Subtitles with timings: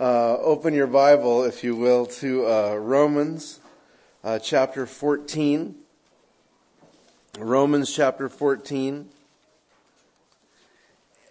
[0.00, 3.60] Uh, open your Bible, if you will, to uh, Romans
[4.24, 5.74] uh, chapter 14.
[7.38, 9.10] Romans chapter 14.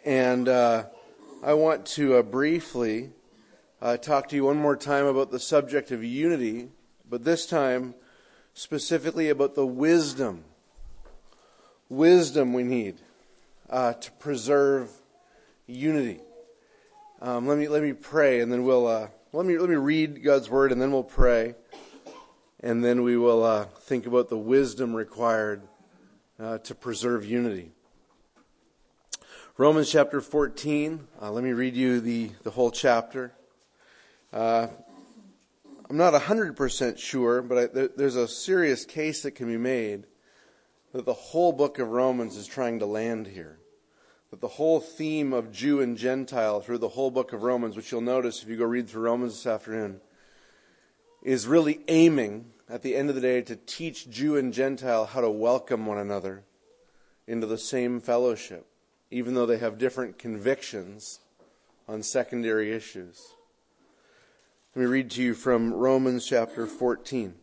[0.05, 0.83] And uh,
[1.41, 3.09] I want to uh, briefly
[3.81, 6.69] uh, talk to you one more time about the subject of unity,
[7.09, 7.95] but this time
[8.53, 10.43] specifically about the wisdom.
[11.89, 12.97] Wisdom we need
[13.71, 14.91] to preserve
[15.65, 16.19] unity.
[17.21, 20.23] Um, let me let me pray, and then we'll uh, let me let me read
[20.23, 21.53] God's word, and then we'll pray,
[22.61, 25.61] and then we will uh, think about the wisdom required
[26.39, 27.73] uh, to preserve unity.
[29.57, 31.07] Romans chapter 14.
[31.21, 33.33] Uh, let me read you the the whole chapter.
[34.31, 34.67] Uh,
[35.89, 40.05] I'm not 100% sure, but I, there, there's a serious case that can be made
[40.93, 43.59] that the whole book of Romans is trying to land here
[44.29, 47.91] that the whole theme of Jew and Gentile through the whole book of Romans, which
[47.91, 50.01] you'll notice if you go read through Romans this afternoon,
[51.23, 55.21] is really aiming at the end of the day to teach Jew and Gentile how
[55.21, 56.43] to welcome one another
[57.27, 58.67] into the same fellowship,
[59.09, 61.19] even though they have different convictions
[61.87, 63.33] on secondary issues.
[64.75, 67.33] Let me read to you from Romans chapter 14.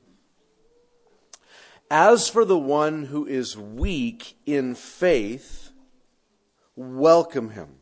[1.90, 5.65] As for the one who is weak in faith,
[6.76, 7.76] welcome him,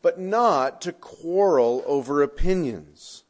[0.00, 3.24] but not to quarrel over opinions.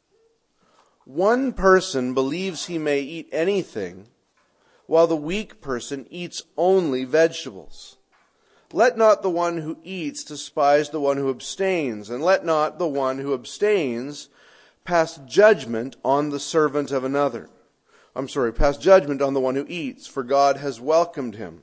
[1.05, 4.09] One person believes he may eat anything,
[4.87, 7.97] while the weak person eats only vegetables.
[8.73, 12.89] Let not the one who eats despise the one who abstains, and let not the
[12.89, 14.29] one who abstains
[14.85, 17.49] pass judgment on the servant of another.
[18.15, 21.63] I'm sorry, pass judgment on the one who eats, for God has welcomed him.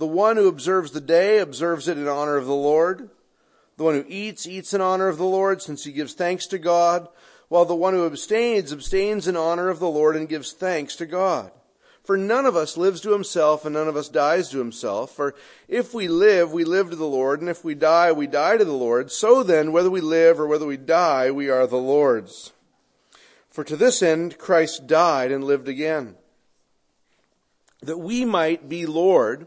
[0.00, 3.10] the one who observes the day observes it in honor of the Lord.
[3.76, 6.58] The one who eats, eats in honor of the Lord, since he gives thanks to
[6.58, 7.06] God,
[7.48, 11.06] while the one who abstains, abstains in honor of the Lord and gives thanks to
[11.06, 11.52] God.
[12.02, 15.10] For none of us lives to himself, and none of us dies to himself.
[15.10, 15.34] For
[15.68, 18.64] if we live, we live to the Lord, and if we die, we die to
[18.64, 19.12] the Lord.
[19.12, 22.54] So then, whether we live or whether we die, we are the Lord's.
[23.50, 26.14] For to this end Christ died and lived again,
[27.82, 29.46] that we might be Lord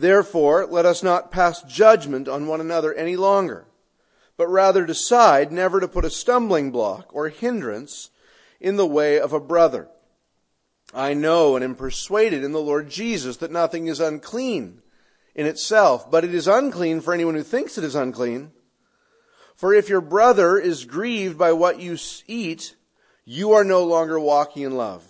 [0.00, 3.66] Therefore, let us not pass judgment on one another any longer,
[4.38, 8.08] but rather decide never to put a stumbling block or hindrance
[8.60, 9.88] in the way of a brother.
[10.94, 14.80] I know and am persuaded in the Lord Jesus that nothing is unclean
[15.34, 18.52] in itself, but it is unclean for anyone who thinks it is unclean.
[19.54, 22.74] For if your brother is grieved by what you eat,
[23.26, 25.09] you are no longer walking in love.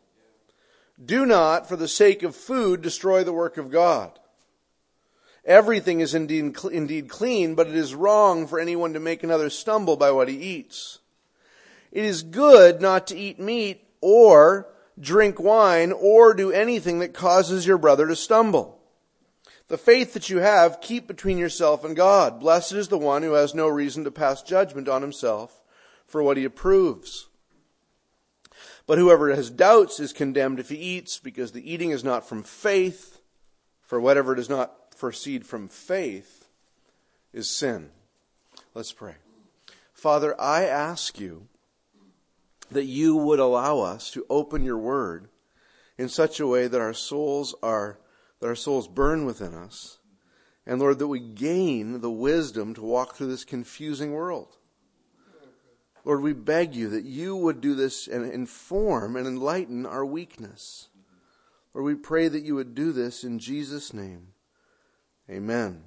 [1.03, 4.19] Do not, for the sake of food, destroy the work of God.
[5.43, 9.97] Everything is indeed, indeed clean, but it is wrong for anyone to make another stumble
[9.97, 10.99] by what he eats.
[11.91, 14.67] It is good not to eat meat or
[14.99, 18.79] drink wine or do anything that causes your brother to stumble.
[19.67, 22.39] The faith that you have, keep between yourself and God.
[22.39, 25.63] Blessed is the one who has no reason to pass judgment on himself
[26.05, 27.29] for what he approves.
[28.91, 32.43] But whoever has doubts is condemned if he eats, because the eating is not from
[32.43, 33.21] faith,
[33.81, 36.49] for whatever does not proceed from faith
[37.31, 37.91] is sin.
[38.73, 39.15] Let's pray.
[39.93, 41.47] Father, I ask you
[42.69, 45.29] that you would allow us to open your word
[45.97, 47.97] in such a way that our souls are
[48.41, 49.99] that our souls burn within us,
[50.65, 54.57] and Lord, that we gain the wisdom to walk through this confusing world.
[56.03, 60.89] Lord, we beg you that you would do this and inform and enlighten our weakness.
[61.73, 64.29] Lord, we pray that you would do this in Jesus' name.
[65.29, 65.83] Amen.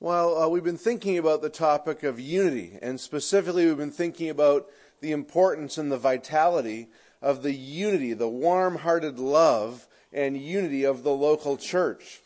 [0.00, 4.30] Well, uh, we've been thinking about the topic of unity, and specifically, we've been thinking
[4.30, 4.66] about
[5.00, 6.88] the importance and the vitality
[7.20, 12.20] of the unity, the warm hearted love and unity of the local church.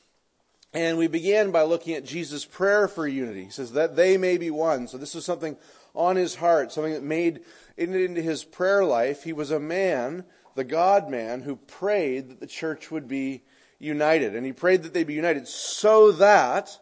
[0.75, 3.45] And we began by looking at Jesus' prayer for unity.
[3.45, 4.89] He says, that they may be one.
[4.89, 5.57] So this was something
[5.95, 7.41] on his heart, something that made
[7.77, 9.25] it into his prayer life.
[9.25, 10.25] He was a man,
[10.55, 13.43] the God man, who prayed that the church would be
[13.79, 14.35] united.
[14.35, 16.79] And he prayed that they be united so that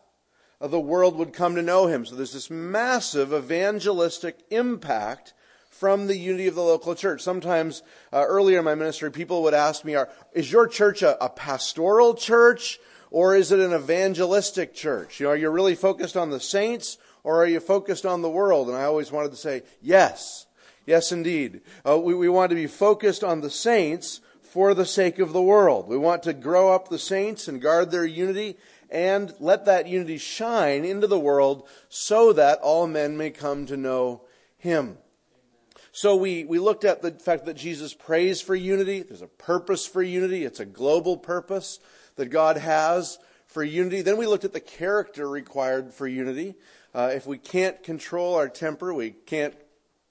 [0.61, 2.05] the world would come to know him.
[2.05, 5.33] So there's this massive evangelistic impact
[5.71, 7.23] from the unity of the local church.
[7.23, 9.97] Sometimes uh, earlier in my ministry, people would ask me,
[10.35, 12.79] is your church a, a pastoral church
[13.11, 15.19] or is it an evangelistic church?
[15.19, 18.31] You know, are you really focused on the saints or are you focused on the
[18.31, 18.69] world?
[18.69, 20.47] And I always wanted to say, yes.
[20.87, 21.61] Yes, indeed.
[21.87, 25.43] Uh, we, we want to be focused on the saints for the sake of the
[25.43, 25.87] world.
[25.87, 28.57] We want to grow up the saints and guard their unity
[28.91, 33.77] and let that unity shine into the world so that all men may come to
[33.77, 34.23] know
[34.59, 34.99] him.
[35.93, 39.03] So we, we looked at the fact that Jesus prays for unity.
[39.03, 40.45] There's a purpose for unity.
[40.45, 41.79] It's a global purpose
[42.17, 44.03] that God has for unity.
[44.03, 46.55] Then we looked at the character required for unity.
[46.95, 49.55] Uh, if we can't control our temper, we can't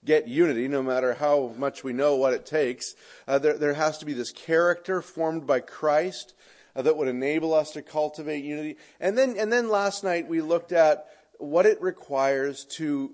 [0.05, 2.95] get unity, no matter how much we know what it takes.
[3.27, 6.33] Uh, there, there has to be this character formed by Christ
[6.75, 8.77] uh, that would enable us to cultivate unity.
[8.99, 13.13] And then, and then last night we looked at what it requires to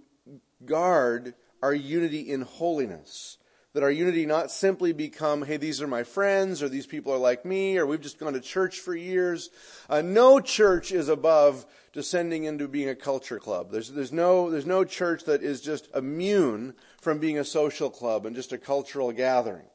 [0.64, 3.38] guard our unity in holiness.
[3.76, 7.18] That our unity not simply become, hey, these are my friends, or these people are
[7.18, 9.50] like me, or we've just gone to church for years.
[9.90, 13.72] Uh, no church is above descending into being a culture club.
[13.74, 18.26] There's, there's, no, there's no church that is just immune from being a social club
[18.26, 19.68] and just a cultural gathering.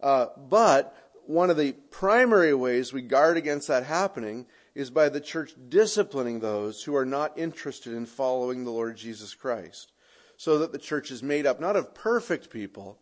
[0.00, 0.96] Uh, but
[1.26, 6.40] one of the primary ways we guard against that happening is by the church disciplining
[6.40, 9.92] those who are not interested in following the Lord Jesus Christ
[10.38, 12.98] so that the church is made up not of perfect people,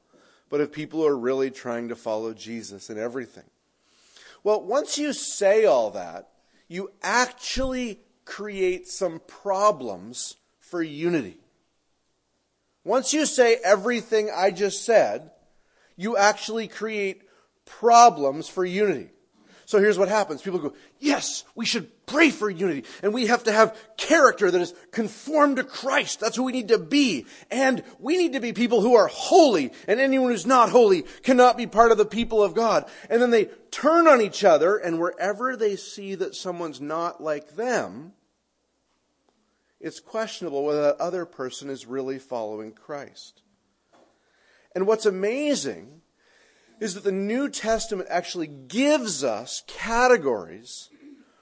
[0.51, 3.45] but of people who are really trying to follow Jesus in everything.
[4.45, 6.29] Well, once you say all that,
[6.69, 11.39] you actually create some problems for unity.
[12.85, 15.31] Once you say everything I just said,
[15.97, 17.23] you actually create
[17.65, 19.11] problems for unity.
[19.67, 20.43] So here's what happens.
[20.43, 22.85] People go, yes, we should pray for unity.
[23.03, 26.21] And we have to have character that is conformed to Christ.
[26.21, 27.27] That's who we need to be.
[27.51, 29.73] And we need to be people who are holy.
[29.87, 32.89] And anyone who's not holy cannot be part of the people of God.
[33.09, 37.55] And then they turn on each other and wherever they see that someone's not like
[37.55, 38.13] them,
[39.81, 43.43] it's questionable whether that other person is really following Christ.
[44.75, 46.03] And what's amazing
[46.81, 50.91] is that the New Testament actually gives us categories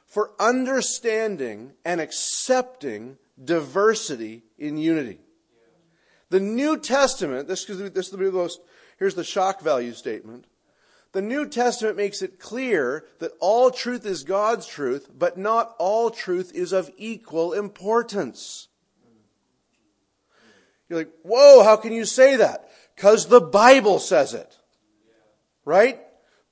[0.09, 5.21] for understanding and accepting diversity in unity.
[6.31, 8.61] The New Testament, this, this be the most,
[8.99, 10.47] here's the shock value statement.
[11.13, 16.11] The New Testament makes it clear that all truth is God's truth, but not all
[16.11, 18.69] truth is of equal importance.
[20.89, 22.69] You're like, whoa, how can you say that?
[22.95, 24.57] Because the Bible says it.
[25.65, 26.01] Right?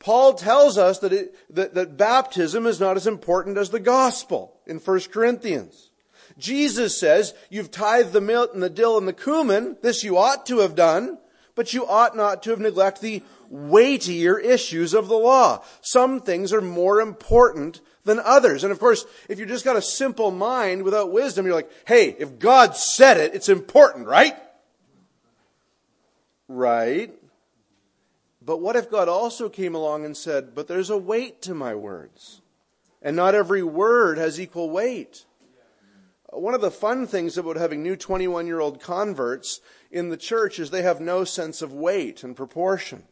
[0.07, 4.55] Paul tells us that, it, that, that baptism is not as important as the gospel
[4.65, 5.91] in 1 Corinthians.
[6.39, 9.77] Jesus says, you've tithed the milk and the dill and the cumin.
[9.83, 11.19] This you ought to have done,
[11.57, 15.65] but you ought not to have neglected the weightier issues of the law.
[15.81, 18.63] Some things are more important than others.
[18.63, 22.15] And of course, if you just got a simple mind without wisdom, you're like, hey,
[22.17, 24.37] if God said it, it's important, right?
[26.47, 27.13] Right.
[28.47, 31.75] But what if God also came along and said, But there's a weight to my
[31.75, 32.41] words,
[33.03, 35.25] and not every word has equal weight?
[36.31, 39.61] One of the fun things about having new 21 year old converts
[39.91, 43.03] in the church is they have no sense of weight and proportion.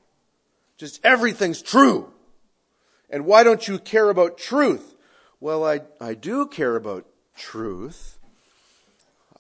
[0.77, 2.13] Just everything's true.
[3.11, 4.95] And why don't you care about truth?
[5.41, 8.19] Well, I, I do care about truth.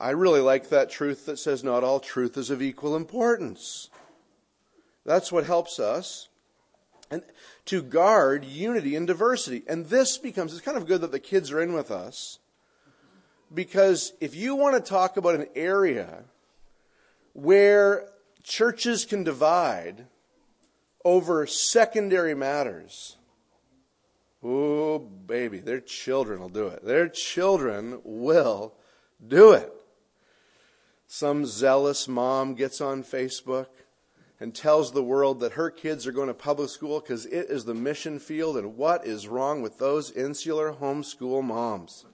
[0.00, 3.90] I really like that truth that says not all truth is of equal importance.
[5.04, 6.28] That's what helps us
[7.10, 7.22] and
[7.66, 9.62] to guard unity and diversity.
[9.68, 12.38] And this becomes, it's kind of good that the kids are in with us
[13.52, 16.24] because if you want to talk about an area
[17.32, 18.08] where
[18.42, 20.06] churches can divide
[21.04, 23.16] over secondary matters,
[24.42, 26.84] oh baby, their children will do it.
[26.84, 28.74] Their children will
[29.26, 29.72] do it.
[31.06, 33.66] Some zealous mom gets on Facebook
[34.44, 37.64] and tells the world that her kids are going to public school because it is
[37.64, 42.04] the mission field, and what is wrong with those insular homeschool moms?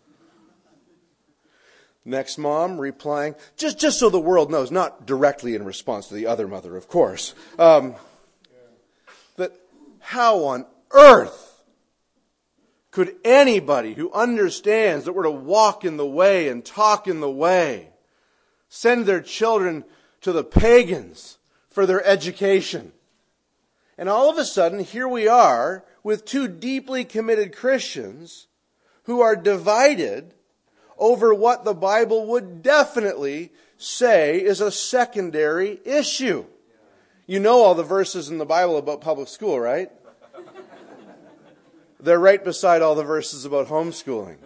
[2.05, 6.29] Next mom replying, just, just so the world knows, not directly in response to the
[6.29, 7.97] other mother, of course, um,
[9.37, 9.51] that
[9.99, 11.65] how on earth
[12.93, 17.29] could anybody who understands that we're to walk in the way and talk in the
[17.29, 17.89] way
[18.69, 19.83] send their children
[20.21, 21.39] to the pagans
[21.71, 22.93] for their education?
[23.97, 28.47] And all of a sudden, here we are with two deeply committed Christians
[29.05, 30.35] who are divided
[30.99, 36.45] over what the Bible would definitely say is a secondary issue.
[37.27, 39.91] You know all the verses in the Bible about public school, right?
[42.01, 44.37] They're right beside all the verses about homeschooling.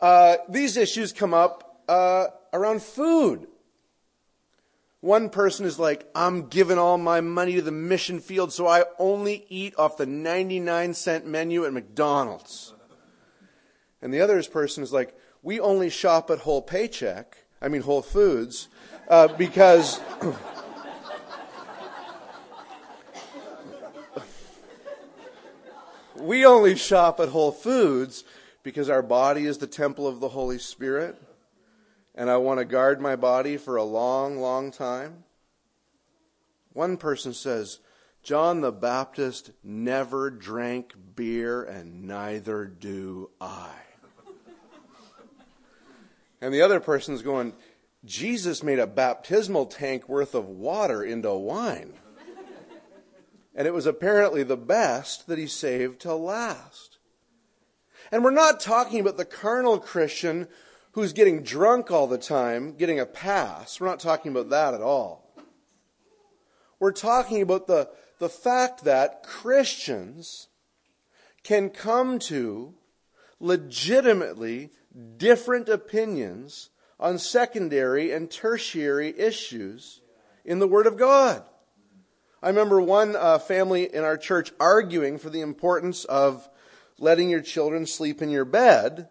[0.00, 3.47] Uh, these issues come up uh, around food.
[5.00, 8.84] One person is like, I'm giving all my money to the mission field, so I
[8.98, 12.74] only eat off the 99 cent menu at McDonald's.
[14.02, 18.02] And the other person is like, we only shop at Whole Paycheck, I mean Whole
[18.02, 18.66] Foods,
[19.08, 20.00] uh, because.
[26.16, 28.24] we only shop at Whole Foods
[28.64, 31.22] because our body is the temple of the Holy Spirit,
[32.18, 35.22] and I want to guard my body for a long, long time.
[36.72, 37.78] One person says,
[38.24, 43.70] John the Baptist never drank beer, and neither do I.
[46.40, 47.52] And the other person's going,
[48.04, 51.94] Jesus made a baptismal tank worth of water into wine.
[53.54, 56.98] And it was apparently the best that he saved to last.
[58.10, 60.48] And we're not talking about the carnal Christian
[60.98, 63.78] who's getting drunk all the time, getting a pass.
[63.78, 65.32] We're not talking about that at all.
[66.80, 67.88] We're talking about the,
[68.18, 70.48] the fact that Christians
[71.44, 72.74] can come to
[73.38, 74.70] legitimately
[75.16, 80.00] different opinions on secondary and tertiary issues
[80.44, 81.44] in the Word of God.
[82.42, 86.48] I remember one uh, family in our church arguing for the importance of
[86.98, 89.08] letting your children sleep in your bed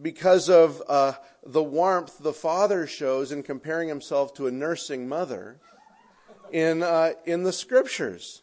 [0.00, 1.12] because of uh,
[1.44, 5.58] the warmth the father shows in comparing himself to a nursing mother
[6.52, 8.42] in, uh, in the scriptures.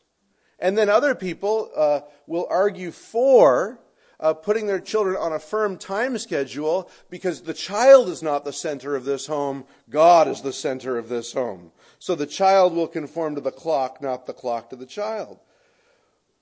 [0.60, 3.79] And then other people uh, will argue for
[4.19, 8.53] uh, putting their children on a firm time schedule because the child is not the
[8.53, 11.72] center of this home, God is the center of this home.
[12.00, 15.39] So the child will conform to the clock, not the clock to the child.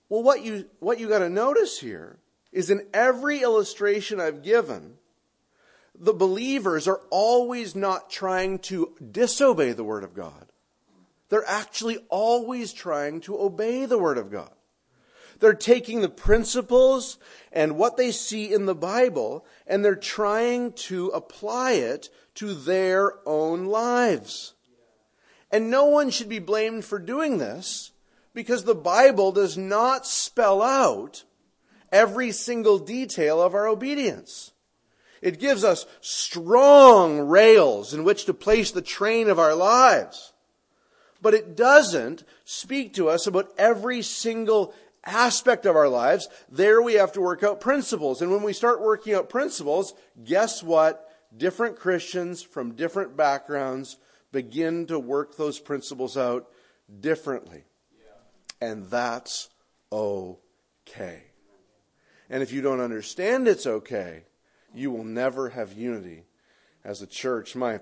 [0.09, 2.19] Well, what you, what you got to notice here
[2.51, 4.97] is in every illustration I've given,
[5.97, 10.51] the believers are always not trying to disobey the Word of God.
[11.29, 14.51] They're actually always trying to obey the Word of God.
[15.39, 17.17] They're taking the principles
[17.51, 23.27] and what they see in the Bible and they're trying to apply it to their
[23.27, 24.53] own lives.
[25.51, 27.91] And no one should be blamed for doing this
[28.33, 31.23] because the Bible does not spell out
[31.91, 34.53] every single detail of our obedience.
[35.21, 40.33] It gives us strong rails in which to place the train of our lives.
[41.21, 44.73] But it doesn't speak to us about every single
[45.05, 48.21] aspect of our lives, there we have to work out principles.
[48.21, 51.07] And when we start working out principles, guess what?
[51.35, 53.97] Different Christians from different backgrounds
[54.31, 56.47] begin to work those principles out
[56.99, 57.63] differently.
[57.93, 58.69] Yeah.
[58.69, 59.49] And that's
[59.91, 61.23] okay.
[62.29, 64.23] And if you don't understand it's okay,
[64.73, 66.23] you will never have unity
[66.83, 67.55] as a church.
[67.55, 67.79] My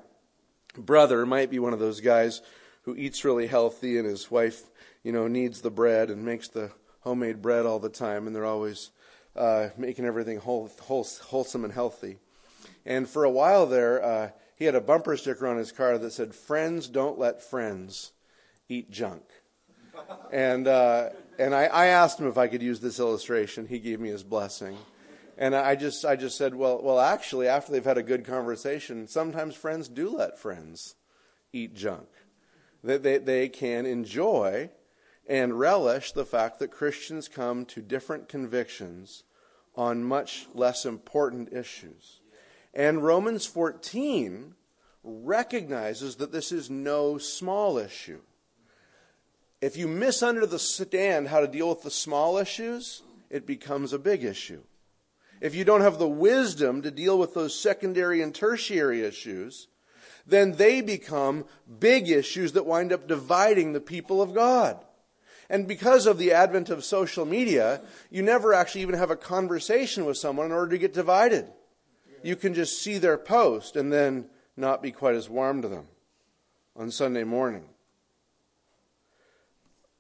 [0.78, 2.42] brother might be one of those guys
[2.84, 4.64] who eats really healthy and his wife,
[5.04, 8.46] you know, needs the bread and makes the homemade bread all the time, and they're
[8.46, 8.92] always
[9.36, 12.18] uh, making everything whole, whole, wholesome and healthy.
[12.86, 16.12] And for a while there, uh, he had a bumper sticker on his car that
[16.12, 18.12] said, "Friends don't let friends
[18.68, 19.24] eat junk."
[20.32, 23.68] and uh, and I, I asked him if I could use this illustration.
[23.68, 24.78] He gave me his blessing.
[25.40, 29.08] And I just I just said, well, well, actually, after they've had a good conversation,
[29.08, 30.96] sometimes friends do let friends
[31.54, 32.10] eat junk.
[32.84, 34.70] That they, they can enjoy
[35.30, 39.24] and relish the fact that Christians come to different convictions
[39.76, 42.20] on much less important issues.
[42.74, 44.56] And Romans 14
[45.06, 48.20] recognizes that this is no small issue.
[49.62, 54.64] If you misunderstand how to deal with the small issues, it becomes a big issue.
[55.42, 59.68] If you don't have the wisdom to deal with those secondary and tertiary issues,
[60.26, 61.46] then they become
[61.80, 64.84] big issues that wind up dividing the people of God.
[65.50, 67.82] And because of the advent of social media,
[68.12, 71.48] you never actually even have a conversation with someone in order to get divided.
[72.22, 75.88] You can just see their post and then not be quite as warm to them
[76.76, 77.64] on Sunday morning.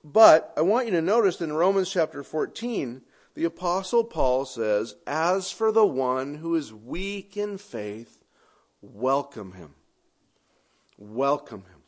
[0.03, 3.01] But I want you to notice in Romans chapter 14,
[3.39, 8.25] the Apostle Paul says, As for the one who is weak in faith,
[8.81, 9.75] welcome him.
[10.97, 11.83] Welcome him.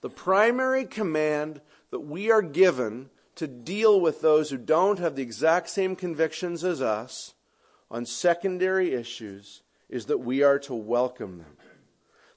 [0.00, 1.60] The primary command
[1.90, 6.64] that we are given to deal with those who don't have the exact same convictions
[6.64, 7.34] as us
[7.90, 9.60] on secondary issues
[9.90, 11.58] is that we are to welcome them.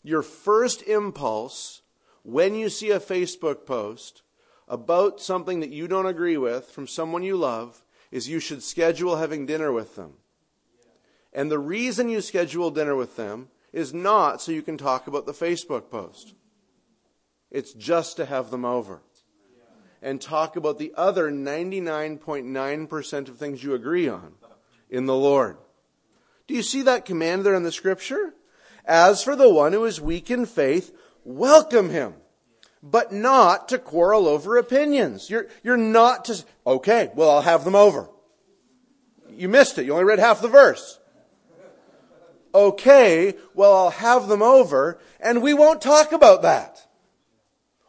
[0.03, 1.81] Your first impulse
[2.23, 4.21] when you see a Facebook post
[4.67, 9.17] about something that you don't agree with from someone you love is you should schedule
[9.17, 10.13] having dinner with them.
[11.33, 15.25] And the reason you schedule dinner with them is not so you can talk about
[15.25, 16.33] the Facebook post.
[17.51, 19.01] It's just to have them over
[20.01, 24.33] and talk about the other 99.9% of things you agree on
[24.89, 25.57] in the Lord.
[26.47, 28.33] Do you see that command there in the scripture?
[28.85, 32.13] As for the one who is weak in faith, welcome him
[32.85, 35.27] but not to quarrel over opinions.
[35.27, 38.07] You're, you're not to, okay, well, I'll have them over.
[39.31, 39.85] You missed it.
[39.85, 40.99] You only read half the verse.
[42.53, 46.87] Okay, well, I'll have them over, and we won't talk about that.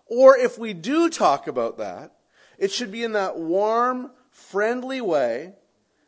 [0.07, 2.13] Or if we do talk about that,
[2.59, 5.53] it should be in that warm, friendly way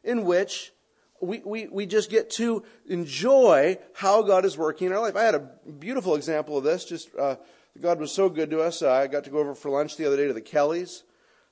[0.03, 0.73] in which
[1.21, 5.17] we, we, we just get to enjoy how God is working in our life.
[5.17, 5.49] I had a
[5.79, 7.37] beautiful example of this just uh,
[7.81, 8.83] God was so good to us.
[8.83, 11.05] I got to go over for lunch the other day to the Kellys.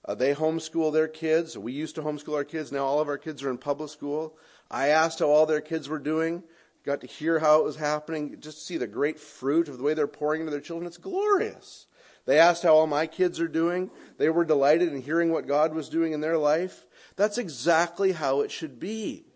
[0.05, 1.57] Uh, they homeschool their kids.
[1.57, 2.73] We used to homeschool our kids.
[2.73, 4.37] Now all of our kids are in public school.
[4.71, 6.43] I asked how all their kids were doing.
[6.85, 8.37] Got to hear how it was happening.
[8.41, 10.87] Just see the great fruit of the way they're pouring into their children.
[10.87, 11.87] It's glorious.
[12.25, 13.91] They asked how all my kids are doing.
[14.19, 16.87] They were delighted in hearing what God was doing in their life.
[17.17, 19.27] That's exactly how it should be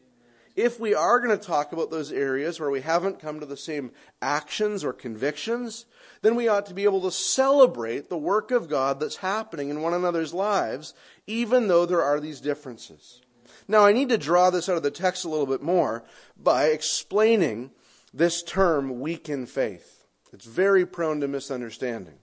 [0.56, 3.56] if we are going to talk about those areas where we haven't come to the
[3.56, 5.86] same actions or convictions,
[6.22, 9.80] then we ought to be able to celebrate the work of God that's happening in
[9.80, 10.94] one another's lives,
[11.26, 13.20] even though there are these differences.
[13.68, 16.04] Now, I need to draw this out of the text a little bit more
[16.36, 17.70] by explaining
[18.12, 20.04] this term, weak in faith.
[20.32, 22.18] It's very prone to misunderstanding.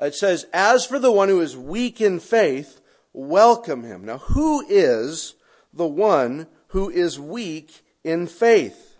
[0.00, 2.80] It says, As for the one who is weak in faith,
[3.12, 4.04] welcome him.
[4.04, 5.34] Now, who is
[5.72, 8.98] the one who is weak in faith?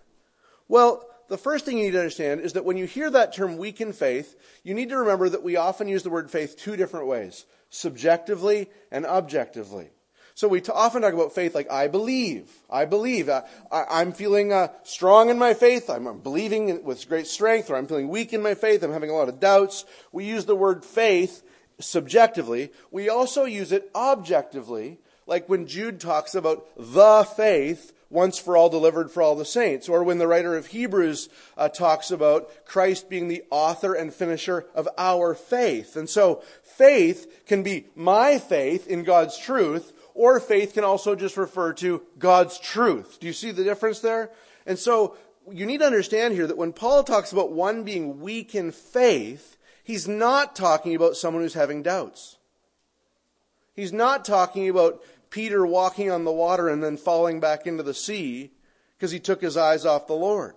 [0.68, 3.56] Well, the first thing you need to understand is that when you hear that term
[3.56, 6.76] weak in faith, you need to remember that we often use the word faith two
[6.76, 9.88] different ways subjectively and objectively.
[10.36, 12.48] So we often talk about faith like, I believe.
[12.70, 13.28] I believe.
[13.28, 15.90] Uh, I, am feeling uh, strong in my faith.
[15.90, 18.84] I'm, I'm believing with great strength, or I'm feeling weak in my faith.
[18.84, 19.84] I'm having a lot of doubts.
[20.12, 21.42] We use the word faith
[21.80, 22.70] subjectively.
[22.92, 28.68] We also use it objectively like when Jude talks about the faith once for all
[28.68, 33.10] delivered for all the saints, or when the writer of Hebrews uh, talks about Christ
[33.10, 35.96] being the author and finisher of our faith.
[35.96, 41.36] And so faith can be my faith in God's truth, or faith can also just
[41.36, 43.18] refer to God's truth.
[43.20, 44.30] Do you see the difference there?
[44.64, 45.16] And so
[45.50, 49.56] you need to understand here that when Paul talks about one being weak in faith,
[49.82, 52.38] he's not talking about someone who's having doubts.
[53.74, 55.02] He's not talking about
[55.34, 58.52] Peter walking on the water and then falling back into the sea
[58.96, 60.54] because he took his eyes off the Lord.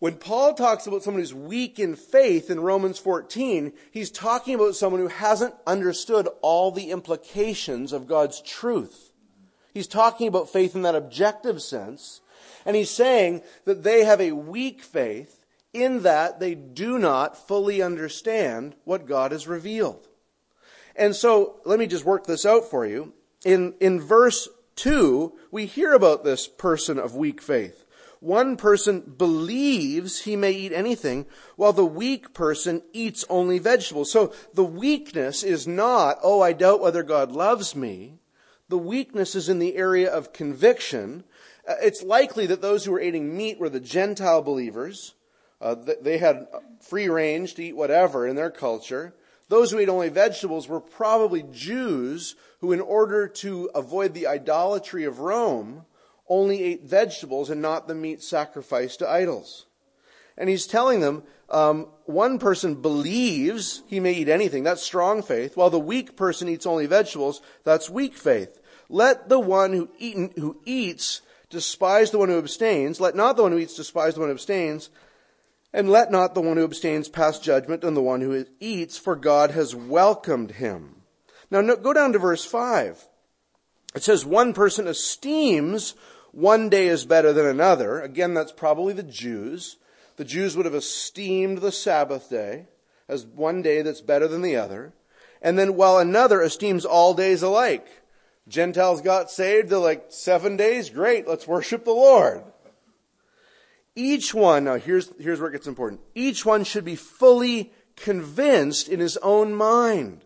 [0.00, 4.74] When Paul talks about someone who's weak in faith in Romans 14, he's talking about
[4.74, 9.12] someone who hasn't understood all the implications of God's truth.
[9.72, 12.22] He's talking about faith in that objective sense,
[12.66, 17.82] and he's saying that they have a weak faith in that they do not fully
[17.82, 20.08] understand what God has revealed.
[20.96, 23.12] And so, let me just work this out for you
[23.44, 27.84] in, in verse 2, we hear about this person of weak faith.
[28.20, 31.24] One person believes he may eat anything,
[31.56, 34.12] while the weak person eats only vegetables.
[34.12, 38.18] So the weakness is not, oh, I doubt whether God loves me.
[38.68, 41.24] The weakness is in the area of conviction.
[41.66, 45.14] Uh, it's likely that those who were eating meat were the Gentile believers.
[45.58, 46.46] Uh, they had
[46.80, 49.14] free range to eat whatever in their culture.
[49.50, 55.04] Those who ate only vegetables were probably Jews who, in order to avoid the idolatry
[55.04, 55.86] of Rome,
[56.28, 59.66] only ate vegetables and not the meat sacrificed to idols.
[60.38, 64.62] And he's telling them um, one person believes he may eat anything.
[64.62, 67.42] That's strong faith, while the weak person eats only vegetables.
[67.64, 68.60] That's weak faith.
[68.88, 69.88] Let the one who,
[70.36, 73.00] who eats despise the one who abstains.
[73.00, 74.90] Let not the one who eats despise the one who abstains.
[75.72, 79.14] And let not the one who abstains pass judgment on the one who eats, for
[79.14, 81.02] God has welcomed him.
[81.50, 83.06] Now go down to verse 5.
[83.94, 85.94] It says, one person esteems
[86.32, 88.00] one day as better than another.
[88.00, 89.76] Again, that's probably the Jews.
[90.16, 92.66] The Jews would have esteemed the Sabbath day
[93.08, 94.92] as one day that's better than the other.
[95.42, 97.86] And then while another esteems all days alike.
[98.46, 100.90] Gentiles got saved, they're like, seven days?
[100.90, 102.42] Great, let's worship the Lord.
[103.96, 106.00] Each one, now here's, here's where it gets important.
[106.14, 110.24] Each one should be fully convinced in his own mind.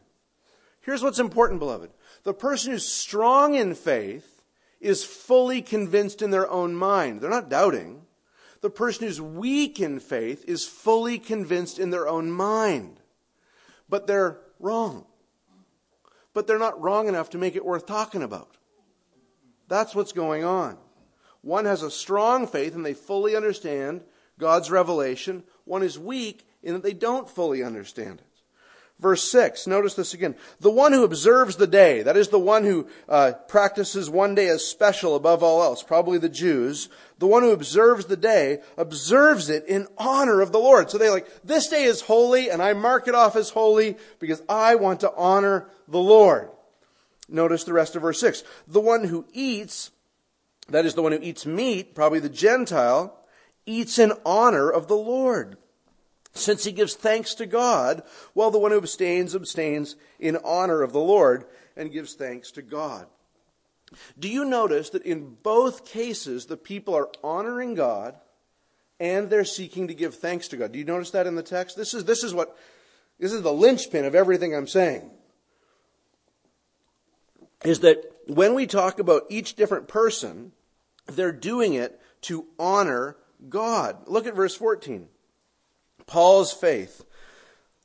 [0.81, 1.90] Here's what's important, beloved.
[2.24, 4.42] The person who's strong in faith
[4.81, 7.20] is fully convinced in their own mind.
[7.20, 8.03] They're not doubting.
[8.61, 13.00] The person who's weak in faith is fully convinced in their own mind.
[13.88, 15.07] But they're wrong.
[16.35, 18.57] But they're not wrong enough to make it worth talking about.
[19.68, 20.77] That's what's going on.
[21.44, 24.00] One has a strong faith and they fully understand
[24.38, 25.44] God's revelation.
[25.66, 28.26] One is weak in that they don't fully understand it.
[28.98, 30.37] Verse 6, notice this again.
[30.61, 34.46] The one who observes the day, that is the one who uh, practices one day
[34.46, 39.50] as special above all else, probably the Jews, the one who observes the day, observes
[39.50, 40.90] it in honor of the Lord.
[40.90, 44.40] So they like, this day is holy and I mark it off as holy because
[44.48, 46.50] I want to honor the Lord.
[47.28, 48.44] Notice the rest of verse 6.
[48.68, 49.90] The one who eats,
[50.68, 53.18] that is the one who eats meat, probably the Gentile,
[53.66, 55.57] eats in honor of the Lord
[56.35, 60.92] since he gives thanks to God, while the one who abstains abstains in honor of
[60.92, 61.44] the Lord
[61.77, 63.07] and gives thanks to God.
[64.18, 68.16] Do you notice that in both cases the people are honoring God
[68.98, 70.72] and they're seeking to give thanks to God?
[70.72, 71.77] Do you notice that in the text?
[71.77, 72.57] This is, this is what,
[73.20, 75.11] this is the linchpin of everything I'm saying.
[77.64, 80.52] Is that when we talk about each different person,
[81.06, 83.16] they're doing it to honor
[83.48, 83.96] God.
[84.06, 85.08] Look at verse 14.
[86.06, 87.04] Paul's faith.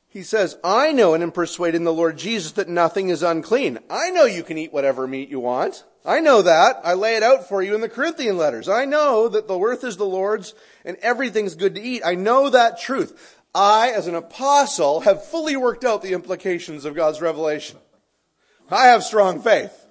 [0.07, 3.77] He says, I know and am persuaded in the Lord Jesus that nothing is unclean.
[3.89, 5.83] I know you can eat whatever meat you want.
[6.03, 6.81] I know that.
[6.83, 8.67] I lay it out for you in the Corinthian letters.
[8.67, 12.01] I know that the earth is the Lord's and everything's good to eat.
[12.03, 13.37] I know that truth.
[13.53, 17.77] I, as an apostle, have fully worked out the implications of God's revelation.
[18.71, 19.85] I have strong faith.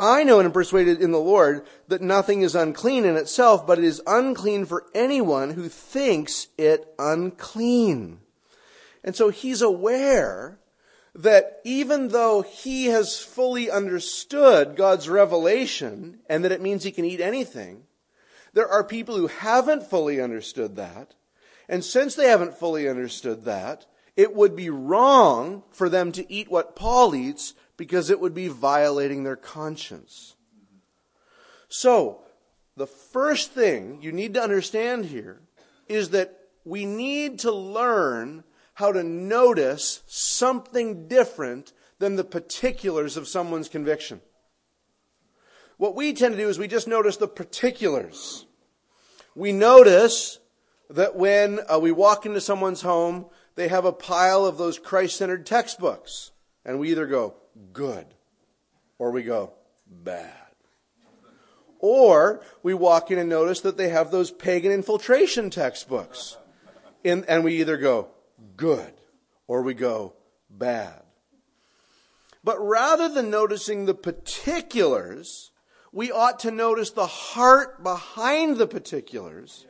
[0.00, 3.78] I know and am persuaded in the Lord that nothing is unclean in itself, but
[3.78, 8.20] it is unclean for anyone who thinks it unclean.
[9.04, 10.58] And so he's aware
[11.14, 17.04] that even though he has fully understood God's revelation and that it means he can
[17.04, 17.84] eat anything,
[18.52, 21.14] there are people who haven't fully understood that.
[21.68, 23.86] And since they haven't fully understood that,
[24.16, 28.46] it would be wrong for them to eat what Paul eats because it would be
[28.46, 30.36] violating their conscience.
[31.70, 32.20] So,
[32.76, 35.40] the first thing you need to understand here
[35.88, 43.26] is that we need to learn how to notice something different than the particulars of
[43.26, 44.20] someone's conviction.
[45.78, 48.44] What we tend to do is we just notice the particulars.
[49.34, 50.38] We notice
[50.90, 55.16] that when uh, we walk into someone's home, they have a pile of those Christ
[55.16, 56.32] centered textbooks.
[56.62, 57.36] And we either go,
[57.72, 58.06] good,
[58.98, 59.52] or we go,
[59.86, 60.34] bad.
[61.78, 66.36] Or we walk in and notice that they have those pagan infiltration textbooks.
[67.02, 68.08] In, and we either go,
[68.56, 68.92] good,
[69.46, 70.14] or we go,
[70.50, 71.02] bad.
[72.44, 75.50] But rather than noticing the particulars,
[75.92, 79.66] we ought to notice the heart behind the particulars,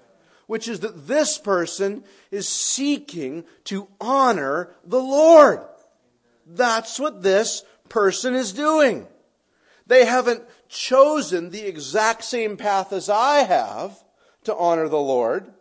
[0.46, 5.60] which is that this person is seeking to honor the Lord.
[6.46, 9.06] That's what this person is doing.
[9.86, 14.02] They haven't chosen the exact same path as I have
[14.44, 15.52] to honor the Lord,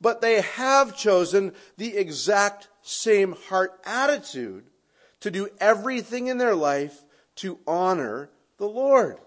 [0.00, 4.64] but they have chosen the exact same heart attitude
[5.20, 7.04] to do everything in their life
[7.36, 9.18] to honor the Lord.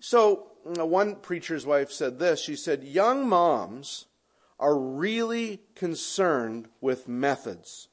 [0.00, 2.40] So, one preacher's wife said this.
[2.40, 4.06] She said, Young moms
[4.60, 7.88] are really concerned with methods.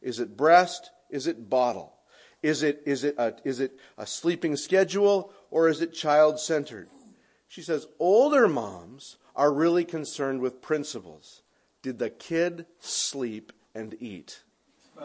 [0.00, 0.90] Is it breast?
[1.10, 1.94] Is it bottle?
[2.42, 6.88] Is it, is it, a, is it a sleeping schedule or is it child centered?
[7.48, 11.42] She says older moms are really concerned with principles.
[11.82, 14.42] Did the kid sleep and eat?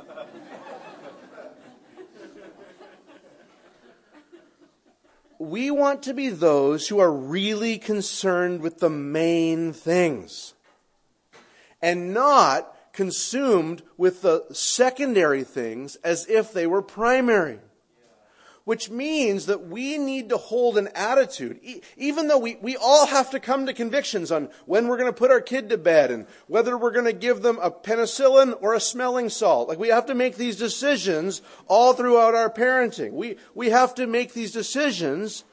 [5.39, 10.53] we want to be those who are really concerned with the main things
[11.81, 17.59] and not consumed with the secondary things as if they were primary
[18.63, 21.57] which means that we need to hold an attitude,
[21.95, 25.17] even though we, we all have to come to convictions on when we're going to
[25.17, 28.73] put our kid to bed and whether we're going to give them a penicillin or
[28.73, 29.69] a smelling salt.
[29.69, 33.13] Like we have to make these decisions all throughout our parenting.
[33.13, 35.45] We, we have to make these decisions,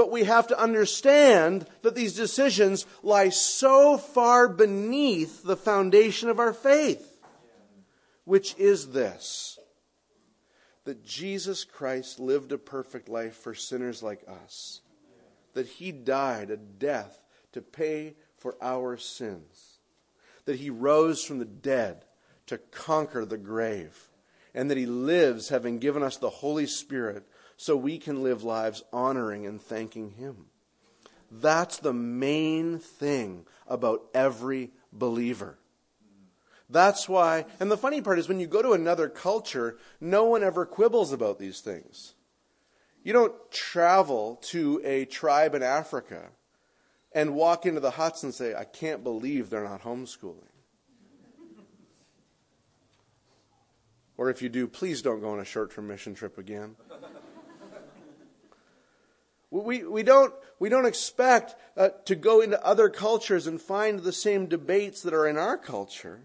[0.00, 6.38] but we have to understand that these decisions lie so far beneath the foundation of
[6.38, 7.20] our faith,
[8.24, 9.58] which is this
[10.84, 14.80] that Jesus Christ lived a perfect life for sinners like us,
[15.52, 19.80] that he died a death to pay for our sins,
[20.46, 22.06] that he rose from the dead
[22.46, 24.08] to conquer the grave,
[24.54, 27.28] and that he lives having given us the Holy Spirit
[27.60, 30.46] so we can live lives honoring and thanking him.
[31.30, 35.58] That's the main thing about every believer.
[36.70, 40.42] That's why, and the funny part is when you go to another culture, no one
[40.42, 42.14] ever quibbles about these things.
[43.04, 46.30] You don't travel to a tribe in Africa
[47.12, 50.48] and walk into the huts and say, I can't believe they're not homeschooling.
[54.16, 56.76] Or if you do, please don't go on a short term mission trip again.
[59.50, 64.12] We, we, don't, we don't expect uh, to go into other cultures and find the
[64.12, 66.22] same debates that are in our culture.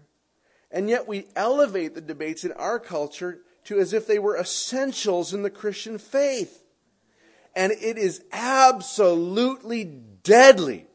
[0.70, 5.34] And yet we elevate the debates in our culture to as if they were essentials
[5.34, 6.62] in the Christian faith.
[7.54, 10.86] And it is absolutely deadly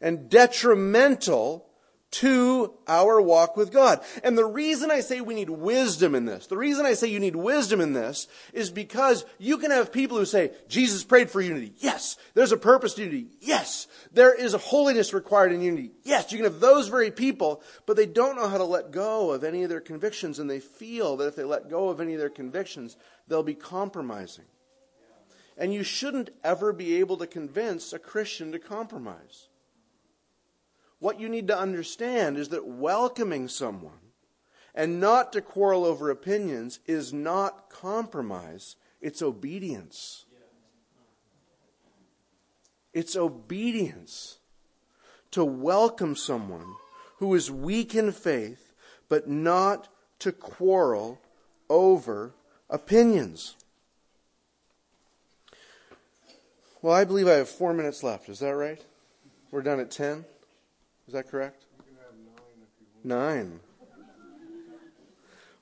[0.00, 1.69] and detrimental
[2.10, 4.00] to our walk with God.
[4.24, 7.20] And the reason I say we need wisdom in this, the reason I say you
[7.20, 11.40] need wisdom in this is because you can have people who say, Jesus prayed for
[11.40, 11.72] unity.
[11.78, 12.16] Yes.
[12.34, 13.28] There's a purpose to unity.
[13.40, 13.86] Yes.
[14.12, 15.92] There is a holiness required in unity.
[16.02, 16.32] Yes.
[16.32, 19.44] You can have those very people, but they don't know how to let go of
[19.44, 22.20] any of their convictions and they feel that if they let go of any of
[22.20, 22.96] their convictions,
[23.28, 24.46] they'll be compromising.
[25.56, 29.49] And you shouldn't ever be able to convince a Christian to compromise.
[31.00, 33.98] What you need to understand is that welcoming someone
[34.74, 40.26] and not to quarrel over opinions is not compromise, it's obedience.
[42.92, 44.38] It's obedience
[45.30, 46.74] to welcome someone
[47.16, 48.74] who is weak in faith,
[49.08, 51.18] but not to quarrel
[51.70, 52.34] over
[52.68, 53.56] opinions.
[56.82, 58.28] Well, I believe I have four minutes left.
[58.28, 58.82] Is that right?
[59.50, 60.24] We're done at 10?
[61.10, 61.64] Is that correct?
[63.02, 63.58] Nine.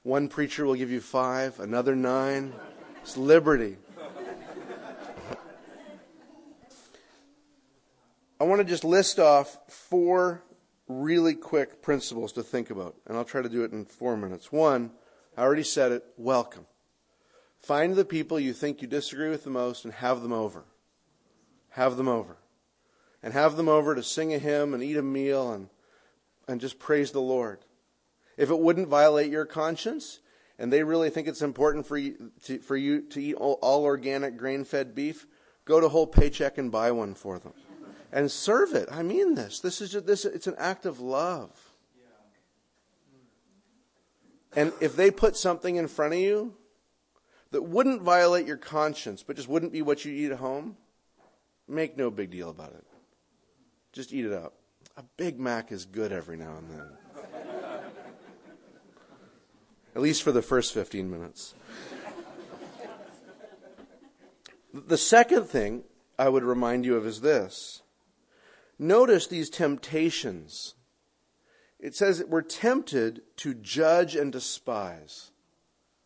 [0.02, 2.52] One preacher will give you five, another nine.
[3.00, 3.78] It's liberty.
[8.38, 10.42] I want to just list off four
[10.86, 14.52] really quick principles to think about, and I'll try to do it in four minutes.
[14.52, 14.90] One,
[15.34, 16.66] I already said it welcome.
[17.58, 20.64] Find the people you think you disagree with the most and have them over.
[21.70, 22.36] Have them over
[23.22, 25.68] and have them over to sing a hymn and eat a meal and,
[26.46, 27.60] and just praise the Lord.
[28.36, 30.20] If it wouldn't violate your conscience,
[30.58, 33.84] and they really think it's important for you to, for you to eat all, all
[33.84, 35.26] organic grain fed beef,
[35.64, 37.52] go to Whole Paycheck and buy one for them.
[38.10, 38.88] And serve it.
[38.90, 39.60] I mean this.
[39.60, 40.24] This is just, this.
[40.24, 41.50] It's an act of love.
[44.56, 46.54] And if they put something in front of you
[47.50, 50.76] that wouldn't violate your conscience, but just wouldn't be what you eat at home,
[51.68, 52.84] make no big deal about it.
[53.98, 54.54] Just eat it up.
[54.96, 56.86] A Big Mac is good every now and then.
[59.96, 61.54] At least for the first 15 minutes.
[64.72, 65.82] The second thing
[66.16, 67.82] I would remind you of is this.
[68.78, 70.74] Notice these temptations.
[71.80, 75.32] It says that we're tempted to judge and despise.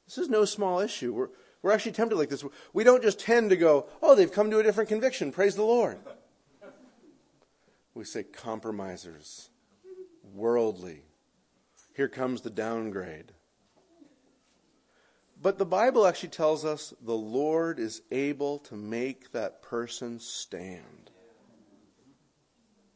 [0.06, 1.12] This is no small issue.
[1.12, 1.28] We're,
[1.60, 2.42] we're actually tempted like this.
[2.72, 5.30] We don't just tend to go, oh, they've come to a different conviction.
[5.30, 5.98] Praise the Lord
[7.94, 9.50] we say compromisers,
[10.34, 11.02] worldly.
[11.94, 13.32] Here comes the downgrade.
[15.40, 21.10] But the Bible actually tells us the Lord is able to make that person stand.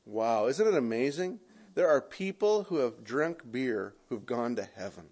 [0.04, 1.40] Wow, isn't it amazing?
[1.74, 5.06] There are people who have drunk beer who've gone to heaven.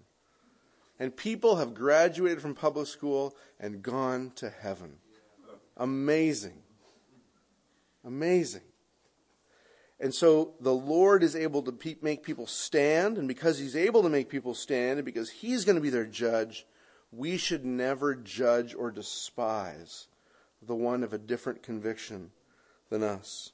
[0.97, 4.95] And people have graduated from public school and gone to heaven.
[5.75, 6.63] Amazing.
[8.05, 8.61] Amazing.
[9.99, 14.03] And so the Lord is able to pe- make people stand, and because He's able
[14.03, 16.65] to make people stand, and because He's going to be their judge,
[17.11, 20.07] we should never judge or despise
[20.61, 22.31] the one of a different conviction
[22.89, 23.51] than us.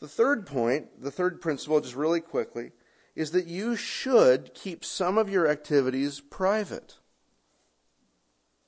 [0.00, 2.72] The third point, the third principle, just really quickly,
[3.14, 6.98] is that you should keep some of your activities private.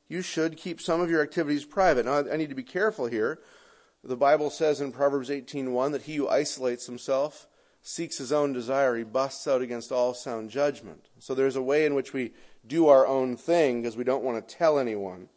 [0.09, 2.07] You should keep some of your activities private.
[2.07, 3.41] Now, I need to be careful here.
[4.07, 7.49] The Bible says in Proverbs 18:1 that he who isolates himself
[7.83, 11.09] seeks his own desire, he busts out against all sound judgment.
[11.19, 12.33] So there's a way in which we
[12.65, 15.29] do our own thing because we don't want to tell anyone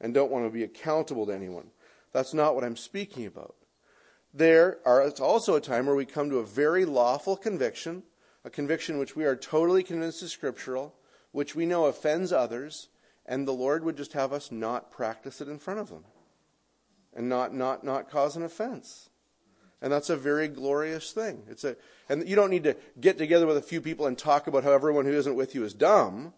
[0.00, 1.72] and don't want to be accountable to anyone.
[2.12, 3.56] That's not what I'm speaking about.
[4.32, 8.04] There are, it's also a time where we come to a very lawful conviction,
[8.44, 10.94] a conviction which we are totally convinced is scriptural,
[11.32, 12.88] which we know offends others,
[13.26, 16.04] and the Lord would just have us not practice it in front of them
[17.14, 19.10] and not, not, not cause an offense.
[19.80, 21.42] And that's a very glorious thing.
[21.48, 21.76] It's a,
[22.08, 24.72] and you don't need to get together with a few people and talk about how
[24.72, 26.32] everyone who isn't with you is dumb.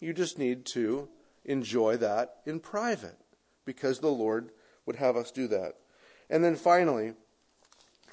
[0.00, 1.08] You just need to
[1.44, 3.16] enjoy that in private
[3.64, 4.50] because the Lord
[4.86, 5.76] would have us do that.
[6.28, 7.14] And then finally,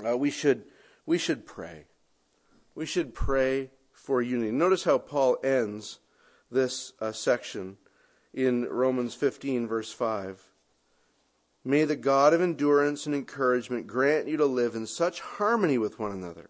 [0.07, 0.65] uh, we should
[1.05, 1.85] we should pray.
[2.75, 4.51] We should pray for unity.
[4.51, 5.99] Notice how Paul ends
[6.51, 7.77] this uh, section
[8.33, 10.43] in Romans 15, verse 5.
[11.67, 15.99] May the God of endurance and encouragement grant you to live in such harmony with
[15.99, 16.49] one another,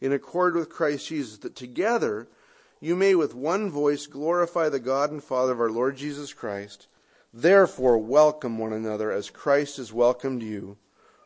[0.00, 2.26] in accord with Christ Jesus, that together
[2.80, 6.88] you may with one voice glorify the God and Father of our Lord Jesus Christ.
[7.32, 10.76] Therefore, welcome one another as Christ has welcomed you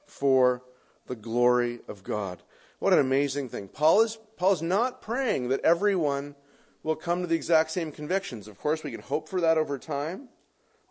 [0.05, 0.63] for
[1.07, 2.43] the glory of God.
[2.81, 3.69] What an amazing thing.
[3.69, 6.35] Paul is, Paul is not praying that everyone
[6.83, 8.47] will come to the exact same convictions.
[8.47, 10.29] Of course, we can hope for that over time.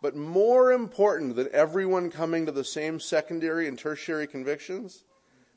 [0.02, 5.04] But more important than everyone coming to the same secondary and tertiary convictions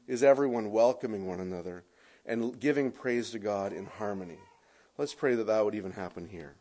[0.08, 1.84] is everyone welcoming one another
[2.25, 4.39] and giving praise to God in harmony.
[4.97, 6.56] Let's pray that that would even happen here.